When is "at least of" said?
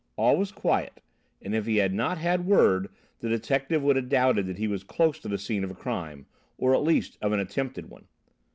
6.73-7.33